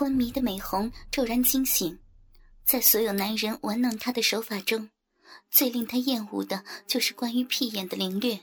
[0.00, 1.98] 昏迷的美红骤然惊醒，
[2.64, 4.88] 在所有男人玩弄她的手法中，
[5.50, 8.40] 最令她厌恶的就是关于屁眼的凌虐，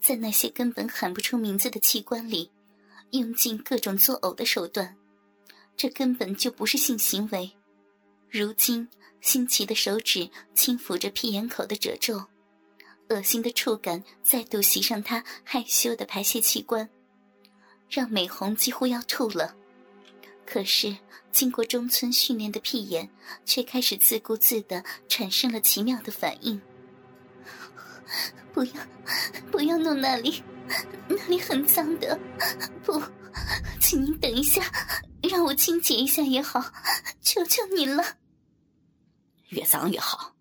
[0.00, 2.50] 在那些根本喊不出名字的器官里，
[3.12, 4.96] 用尽各种作呕的手段，
[5.76, 7.52] 这根本就不是性行为。
[8.28, 8.88] 如今，
[9.20, 12.20] 新奇的手指轻抚着屁眼口的褶皱，
[13.10, 16.90] 恶心的触感再度袭上她害羞的排泄器官，
[17.88, 19.54] 让美红几乎要吐了。
[20.46, 20.96] 可是，
[21.32, 23.10] 经过中村训练的屁眼，
[23.44, 26.60] 却开始自顾自的产生了奇妙的反应。
[28.52, 28.72] 不要，
[29.50, 30.42] 不要弄那里，
[31.08, 32.18] 那里很脏的。
[32.84, 33.02] 不，
[33.80, 34.70] 请您等一下，
[35.22, 36.62] 让我清洁一下也好，
[37.20, 38.04] 求求您了。
[39.48, 40.36] 越脏越好，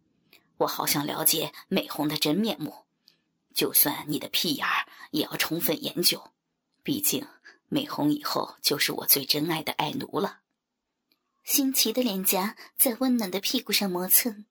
[0.58, 2.86] 我好想了解美红的真面目。
[3.56, 6.22] 就算你的屁眼儿，也要充分研究，
[6.84, 7.26] 毕竟。
[7.74, 10.42] 美红以后就是我最珍爱的爱奴了。
[11.44, 14.46] 新奇的脸颊在温暖的屁股上磨蹭，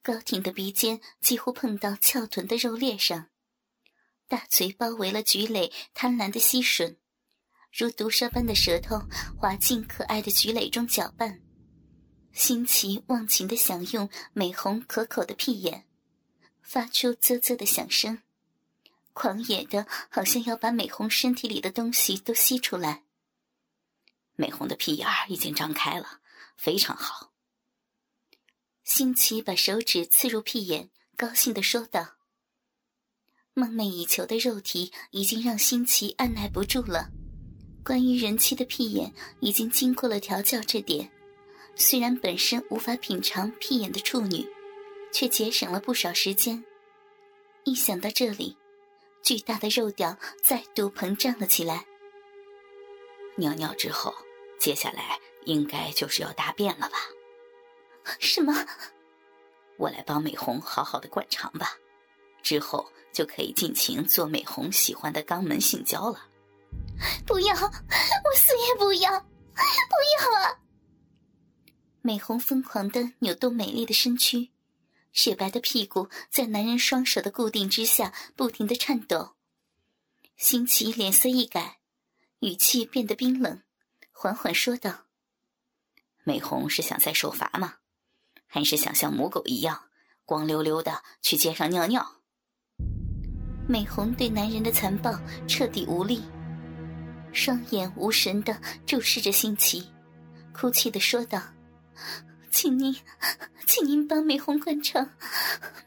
[0.00, 3.30] 高挺的鼻尖几乎碰到翘臀的肉裂上，
[4.28, 6.98] 大嘴包围了菊蕾贪婪的吸吮，
[7.72, 9.02] 如毒蛇般的舌头
[9.36, 11.42] 滑进可爱的菊蕾中搅拌。
[12.32, 15.88] 新奇忘情的享用美红可口的屁眼，
[16.62, 18.22] 发出啧啧的响声。
[19.12, 23.04] 狂野的，好像要把美红身体里的东西都吸出来。
[24.34, 26.20] 美红的屁眼儿已经张开了，
[26.56, 27.32] 非常好。
[28.84, 32.16] 新奇把手指刺入屁眼，高兴的说道
[33.54, 37.10] ：“梦寐以求的肉体已经让新奇按耐不住了。
[37.84, 41.10] 关于人妻的屁眼，已经经过了调教，这点
[41.76, 44.48] 虽然本身无法品尝屁眼的处女，
[45.12, 46.64] 却节省了不少时间。
[47.64, 48.56] 一想到这里。”
[49.22, 51.86] 巨大的肉屌再度膨胀了起来。
[53.36, 54.14] 尿尿之后，
[54.58, 56.98] 接下来应该就是要大便了吧？
[58.18, 58.52] 什么？
[59.78, 61.78] 我来帮美红好好的灌肠吧，
[62.42, 66.28] 之后就可以尽情做美红喜欢的肛门性交了。
[67.26, 69.10] 不要，我死也不要！
[69.20, 70.58] 不要啊！
[72.02, 74.50] 美红疯狂的扭动美丽的身躯。
[75.12, 79.34] 雪白的屁股在男人双手的固定之下不停的颤抖，
[80.36, 81.78] 新奇脸色一改，
[82.40, 83.62] 语气变得冰冷，
[84.10, 85.06] 缓缓说道
[86.24, 87.76] ：“美红是想再受罚吗？
[88.46, 89.90] 还是想像母狗一样
[90.24, 92.22] 光溜溜的去街上尿尿？”
[93.68, 95.12] 美红对男人的残暴
[95.46, 96.22] 彻底无力，
[97.32, 99.86] 双眼无神的注视着新奇，
[100.52, 101.40] 哭泣的说道。
[102.52, 102.94] 请您，
[103.66, 105.08] 请您帮美红灌肠，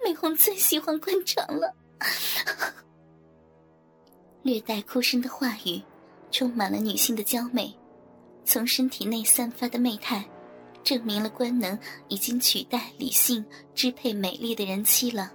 [0.04, 1.74] 美红最喜欢灌肠了。
[4.42, 5.82] 略带哭声的话语，
[6.32, 7.74] 充满了女性的娇媚，
[8.44, 10.28] 从身体内散发的媚态，
[10.84, 11.78] 证明了官能
[12.10, 13.46] 已经取代理性，
[13.76, 15.32] 支配美丽的人妻了。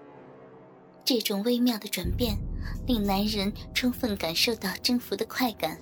[1.04, 2.36] 这种微妙的转变，
[2.86, 5.78] 令男人充分感受到征服的快感。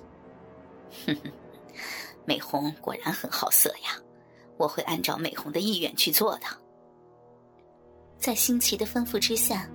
[1.05, 1.31] 哼哼，
[2.23, 3.99] 美红果然很好色呀。
[4.59, 6.45] 我会按照美红的意愿去做的。
[8.17, 9.69] 在新奇的吩咐之下，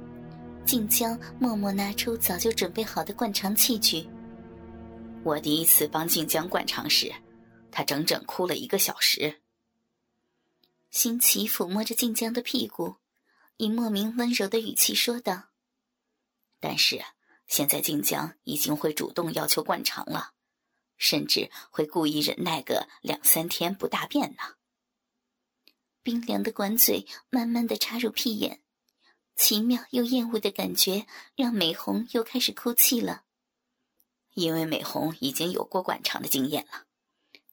[0.67, 4.07] 静江默默拿出早就准备好的灌肠器具。
[5.23, 7.11] 我第一次帮静江灌肠时，
[7.71, 9.41] 他整整哭了一个小时。
[10.91, 12.97] 新奇抚摸着静江的屁股，
[13.57, 15.45] 以莫名温柔的语气说道
[16.61, 17.03] ：“但是
[17.47, 20.35] 现在静江已经会主动要求灌肠了，
[20.99, 24.43] 甚至会故意忍耐个两三天不大便呢。”
[26.05, 28.61] 冰凉的管嘴慢慢的插入屁眼，
[29.35, 33.25] 奇妙又厌恶的感觉让美红又开始哭泣了。
[34.35, 36.85] 因为美红已经有过灌肠的经验了，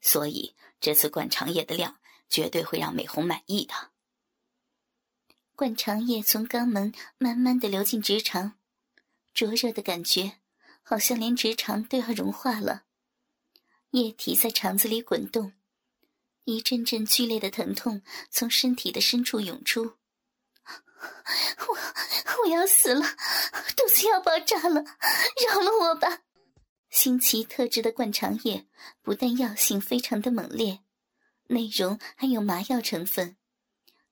[0.02, 3.74] 所以这次灌肠液的量绝对会让美红满意的。
[5.56, 8.58] 灌肠液从肛门慢慢的流进直肠，
[9.34, 10.40] 灼热的感觉
[10.84, 12.84] 好像连直肠都要融化了，
[13.92, 15.54] 液体在肠子里滚动。
[16.52, 19.84] 一阵阵剧烈的疼痛从身体的深处涌出，
[21.68, 21.78] 我
[22.44, 23.02] 我要死了，
[23.76, 24.84] 肚子要爆炸了，
[25.48, 26.24] 饶了我吧！
[26.90, 28.68] 新奇特制的灌肠液
[29.02, 30.82] 不但药性非常的猛烈，
[31.48, 33.38] 内容含有麻药成分，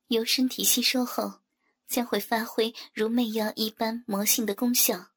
[0.07, 1.41] 由身体吸收后
[1.87, 5.07] 将会发挥如媚药一般魔性的功效。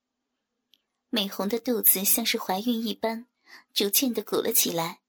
[1.08, 3.26] 美红的肚子像是怀孕一般，
[3.72, 5.01] 逐渐的鼓了起来。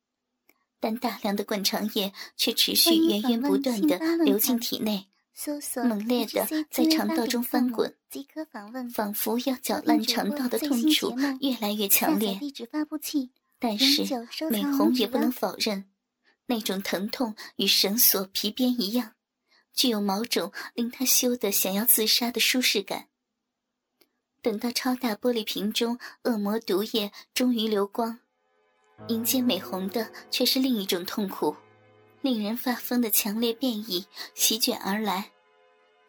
[0.83, 5.07] 但大量的灌肠液却持续源源不断的流进体内，
[5.85, 7.95] 猛烈的在肠道中翻滚，
[8.93, 12.37] 仿佛要搅烂肠道的痛楚越来越强烈。
[13.57, 14.03] 但是
[14.51, 15.85] 美红也不能否认，
[16.47, 19.13] 那种疼痛与绳索皮鞭一样，
[19.73, 23.07] 具有某种令她羞得想要自杀的舒适感。
[24.41, 28.19] 等到超大玻璃瓶中恶魔毒液终于流光，
[29.07, 31.55] 迎接美红的却是另一种痛苦，
[32.21, 35.31] 令人发疯的强烈变异席卷而来。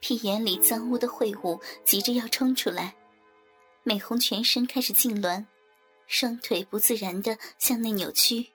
[0.00, 2.94] 屁眼里脏污的秽物急着要冲出来，
[3.82, 5.44] 美红全身开始痉挛，
[6.06, 8.50] 双腿不自然的向内扭曲，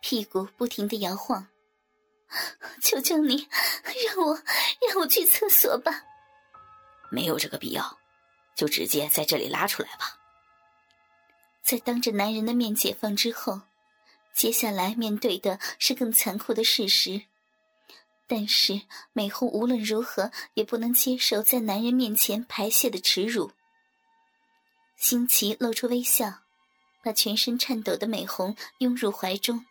[0.00, 1.46] 屁股不停的摇晃。
[2.82, 3.46] 求求你，
[4.06, 4.34] 让我
[4.88, 6.02] 让我去厕所吧。
[7.10, 7.98] 没有这个必要，
[8.56, 10.18] 就直接在这里拉出来吧。
[11.62, 13.62] 在当着男人的面解放之后，
[14.34, 17.22] 接下来面对的是更残酷的事实。
[18.26, 18.82] 但是
[19.12, 23.52] 美红无论如何也不能接受在男人面前排泄的耻辱。
[24.96, 26.40] 新奇露出微笑，
[27.02, 29.66] 把全身颤抖的美红拥入怀中，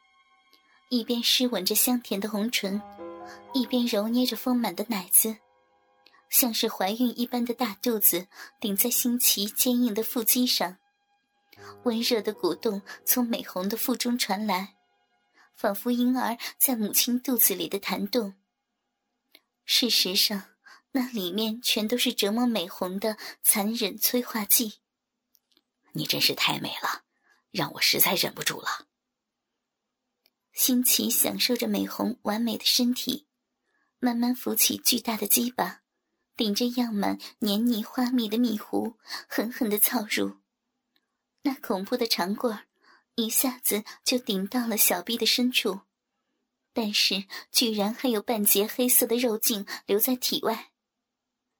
[0.90, 2.82] 一边湿吻着香甜的红唇，
[3.54, 5.38] 一边揉捏着丰满的奶子，
[6.30, 8.28] 像是怀孕一般的大肚子
[8.60, 10.78] 顶在新奇坚硬的腹肌上，
[11.84, 14.76] 温热的鼓动从美红的腹中传来，
[15.56, 18.36] 仿佛婴儿在母亲肚子里的弹动。
[19.66, 20.44] 事实上，
[20.92, 24.80] 那里面全都是折磨美红的残忍催化剂。
[25.94, 27.04] 你真是太美了，
[27.52, 28.88] 让我实在忍不住了。
[30.52, 33.28] 新奇享受着美红完美的身体，
[34.00, 35.84] 慢慢扶起巨大的鸡巴，
[36.36, 38.98] 顶着漾满黏腻花蜜的蜜壶，
[39.30, 40.41] 狠狠的操入。
[41.44, 42.60] 那恐怖的长棍，
[43.16, 45.82] 一下子就顶到了小臂的深处。
[46.74, 50.72] 但是，居然还有半截黑色的肉茎留在体外。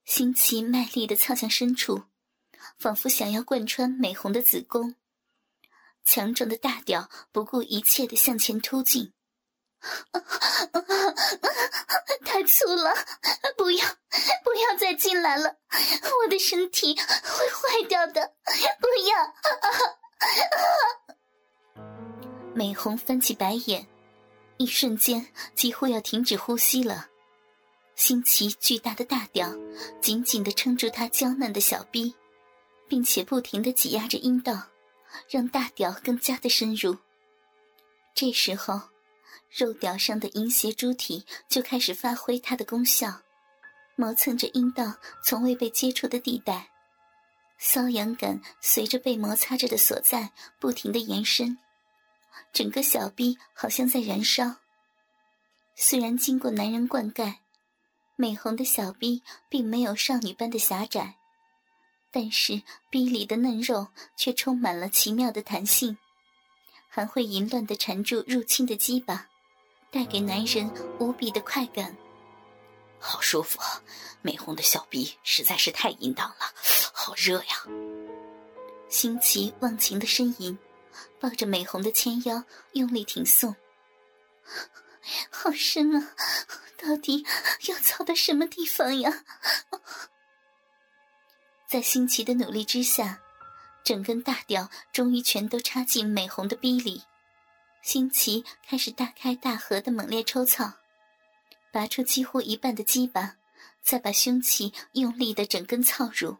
[0.06, 2.04] 新奇卖力的操向深处，
[2.78, 4.96] 仿佛想要贯穿美红的子宫。
[6.04, 9.14] 强壮的大屌不顾一切的向前突进，
[12.26, 12.94] 太粗了！
[13.58, 13.86] 不要，
[14.44, 15.58] 不要再进来了，
[16.24, 18.34] 我的身体会坏掉的！
[18.80, 19.34] 不要！
[22.54, 23.86] 美红翻起白眼。
[24.58, 27.08] 一瞬间，几乎要停止呼吸了。
[27.96, 29.52] 新奇巨大的大屌
[30.02, 32.16] 紧紧地撑住她娇嫩的小臂，
[32.88, 34.68] 并且不停地挤压着阴道，
[35.30, 36.96] 让大屌更加的深入。
[38.14, 38.80] 这时候，
[39.52, 43.22] 肉屌上的淫邪猪体就开始发挥它的功效，
[43.96, 46.70] 磨蹭着阴道从未被接触的地带，
[47.60, 51.58] 瘙痒感随着被摩擦着的所在不停的延伸。
[52.54, 54.56] 整个小臂好像在燃烧。
[55.76, 57.36] 虽然经过男人灌溉，
[58.16, 61.16] 美红的小臂并没有少女般的狭窄，
[62.10, 65.98] 但是臂里的嫩肉却充满了奇妙的弹性，
[66.88, 69.30] 还会淫乱地缠住入侵的鸡巴，
[69.92, 71.96] 带给男人无比的快感。
[72.98, 73.60] 好舒服，
[74.22, 76.54] 美红的小臂实在是太淫荡了，
[76.94, 77.68] 好热呀！
[78.90, 80.58] 新奇忘情的呻吟。
[81.20, 82.44] 抱着美红的纤腰，
[82.74, 83.56] 用力挺送。
[85.30, 86.16] 好深啊！
[86.78, 87.26] 到底
[87.68, 89.24] 要操到什么地方呀？
[91.68, 93.22] 在新奇的努力之下，
[93.84, 97.04] 整根大屌终于全都插进美红的逼里。
[97.82, 100.74] 新奇开始大开大合的猛烈抽操，
[101.74, 103.38] 拔出几乎一半的鸡巴，
[103.82, 106.38] 再把凶器用力的整根操入，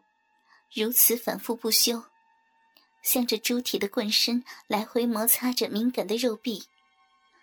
[0.72, 2.04] 如此反复不休。
[3.02, 6.62] 向着猪体的棍身来回摩擦着敏感的肉壁，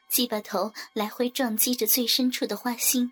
[0.10, 3.12] 鸡巴头来回撞击着最深处的花心，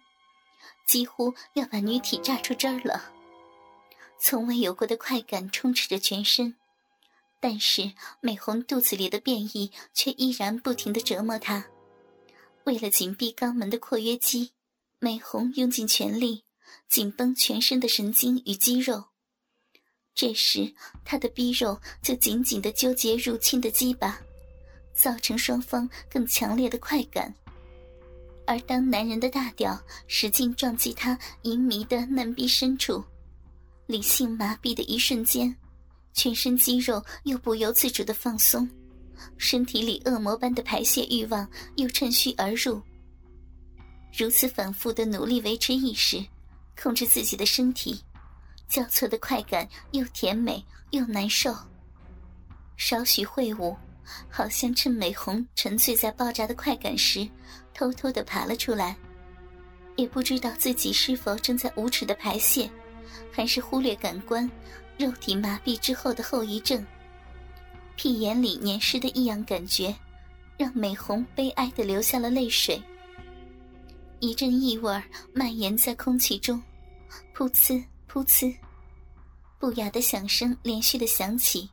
[0.87, 3.11] 几乎要把女体炸出汁儿了。
[4.17, 6.55] 从未有过的快感充斥着全身，
[7.39, 7.91] 但是
[8.21, 11.65] 美红肚子里的变异却依然不停地折磨她。
[12.65, 14.51] 为了紧闭肛门的括约肌，
[14.99, 16.43] 美红用尽全力，
[16.89, 19.05] 紧绷全身的神经与肌肉。
[20.13, 20.73] 这时，
[21.05, 24.19] 他的逼肉就紧紧的纠结入侵的鸡巴，
[24.91, 27.33] 造成双方更强烈的快感。
[28.47, 33.03] 而当男人的大屌使劲撞击他淫迷的嫩逼深处，
[33.85, 35.55] 理性麻痹的一瞬间，
[36.17, 38.67] 全身肌肉又不由自主的放松，
[39.37, 42.81] 身体里恶魔般的排泄欲望又趁虚而入。
[44.17, 46.25] 如此反复的努力维持意识，
[46.81, 48.03] 控制自己的身体。
[48.67, 51.55] 交错的快感，又甜美又难受。
[52.77, 53.77] 少许秽物，
[54.27, 57.29] 好像趁美红沉醉在爆炸的快感时，
[57.75, 58.97] 偷偷的爬了出来。
[59.95, 62.67] 也不知道自己是否正在无耻的排泄，
[63.31, 64.49] 还是忽略感官、
[64.97, 66.85] 肉体麻痹之后的后遗症。
[67.95, 69.95] 屁眼里黏湿的异样感觉，
[70.57, 72.81] 让美红悲哀的流下了泪水。
[74.19, 76.61] 一阵异味蔓延在空气中，
[77.35, 78.55] 噗呲噗呲，
[79.59, 81.69] 不雅的响声连续的响起，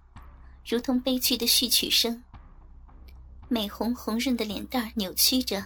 [0.67, 2.23] 如同悲剧的序曲声。
[3.49, 5.65] 美红红润的脸蛋扭曲着，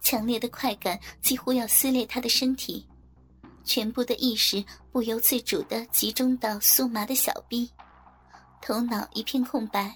[0.00, 2.86] 强烈的快感几乎要撕裂她的身体，
[3.64, 7.70] 全部的意识不由自主的集中到酥麻的小臂，
[8.60, 9.94] 头脑一片空白。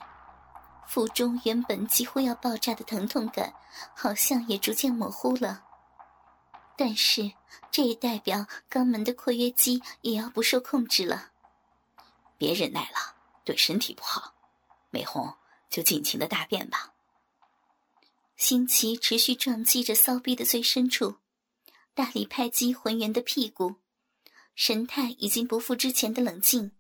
[0.87, 3.53] 腹中原本几乎要爆炸的疼痛感，
[3.95, 5.65] 好像也逐渐模糊了。
[6.77, 7.33] 但是，
[7.71, 11.31] 这也代表肛门的括约肌也要不受控制了。
[12.39, 14.35] 别忍耐了，对身体不好。
[14.91, 15.35] 美红，
[15.69, 16.93] 就尽情的大便吧。
[18.37, 21.17] 新奇持续撞击着骚逼的最深处，
[21.97, 23.77] 大力拍击浑圆的屁股，
[24.55, 26.73] 神态已经不复之前的冷静，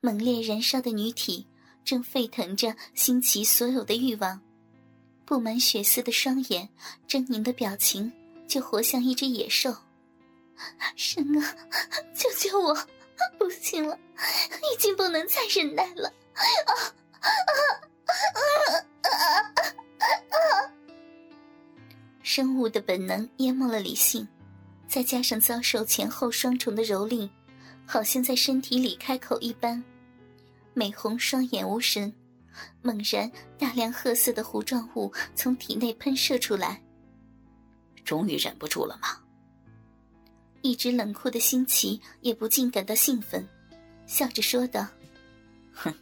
[0.00, 1.46] 猛烈燃烧的女体。
[1.84, 4.42] 正沸腾着，新奇所有的欲望，
[5.24, 6.68] 布满血丝的双眼，
[7.06, 8.12] 狰狞的表情，
[8.48, 9.72] 就活像一只野兽。
[10.96, 11.54] 神啊，
[12.12, 12.74] 救救我！
[13.38, 13.96] 不行了，
[14.74, 16.12] 已经不能再忍耐了！
[16.34, 16.74] 啊啊
[17.20, 17.28] 啊
[19.02, 19.10] 啊
[20.30, 20.72] 啊！
[22.26, 24.26] 生物的本能淹没了理性，
[24.88, 27.30] 再加上遭受前后双重的蹂躏，
[27.86, 29.80] 好像在身体里开口一般。
[30.74, 32.12] 美红双眼无神，
[32.82, 36.82] 猛然，大量褐色的糊状物从体内喷射出来。
[38.04, 39.20] 终于忍不住了吗？
[40.62, 43.48] 一直冷酷的新奇也不禁感到兴奋，
[44.04, 44.84] 笑着说道
[45.72, 45.94] ：“哼，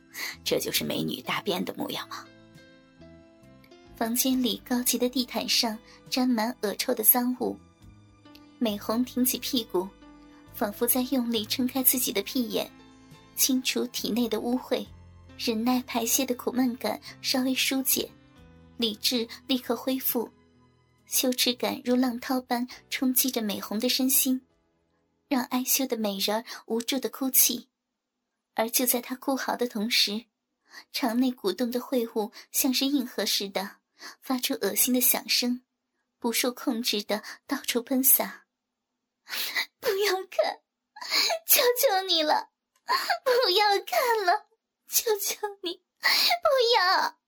[0.42, 2.24] 这就是美女大便的模样吗？”
[3.96, 5.78] 房间里高级的地毯上
[6.10, 7.56] 沾满恶臭的脏物，
[8.58, 9.88] 美红挺起屁股，
[10.52, 12.70] 仿佛在用力撑开自己的屁眼。
[13.36, 14.86] 清除体内的污秽，
[15.38, 18.10] 忍耐排泄的苦闷感稍微疏解，
[18.76, 20.28] 理智立刻恢复，
[21.06, 24.40] 羞耻感如浪涛般冲击着美红的身心，
[25.28, 27.68] 让哀羞的美人无助的哭泣。
[28.54, 30.24] 而就在她哭嚎的同时，
[30.92, 33.78] 肠内鼓动的秽物像是硬核似的，
[34.20, 35.64] 发出恶心的响声，
[36.18, 38.46] 不受控制的到处喷洒。
[39.80, 40.60] 不要看，
[41.46, 42.50] 求求你了！
[43.24, 44.46] 不要看了，
[44.88, 47.18] 求求你，不要！